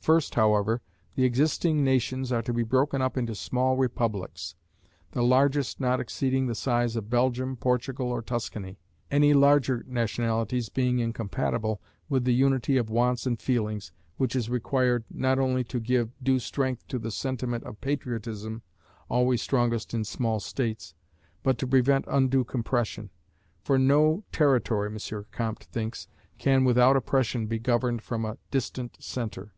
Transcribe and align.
First, 0.00 0.36
however, 0.36 0.82
the 1.16 1.24
existing 1.24 1.84
nations 1.84 2.30
are 2.30 2.42
to 2.42 2.52
be 2.52 2.62
broken 2.62 3.02
up 3.02 3.16
into 3.16 3.34
small 3.34 3.76
republics, 3.76 4.54
the 5.12 5.22
largest 5.22 5.80
not 5.80 5.98
exceeding 5.98 6.46
the 6.46 6.54
size 6.54 6.94
of 6.94 7.10
Belgium, 7.10 7.56
Portugal, 7.56 8.08
or 8.08 8.22
Tuscany; 8.22 8.78
any 9.10 9.32
larger 9.34 9.84
nationalities 9.86 10.68
being 10.68 11.00
incompatible 11.00 11.80
with 12.08 12.24
the 12.24 12.34
unity 12.34 12.76
of 12.76 12.88
wants 12.90 13.26
and 13.26 13.40
feelings, 13.40 13.90
which 14.16 14.36
is 14.36 14.48
required, 14.50 15.04
not 15.10 15.40
only 15.40 15.64
to 15.64 15.80
give 15.80 16.12
due 16.22 16.38
strength 16.38 16.86
to 16.88 17.00
the 17.00 17.10
sentiment 17.10 17.64
of 17.64 17.80
patriotism 17.80 18.62
(always 19.08 19.42
strongest 19.42 19.92
in 19.94 20.04
small 20.04 20.38
states), 20.38 20.94
but 21.44 21.58
to 21.58 21.66
prevent 21.66 22.04
undue 22.08 22.44
compression; 22.44 23.10
for 23.62 23.76
no 23.76 24.24
territory, 24.30 24.88
M. 24.88 25.24
Comte 25.32 25.64
thinks, 25.64 26.06
can 26.38 26.64
without 26.64 26.96
oppression 26.96 27.46
be 27.46 27.58
governed 27.60 28.02
from 28.02 28.24
a 28.24 28.38
distant 28.52 28.96
centre. 29.00 29.52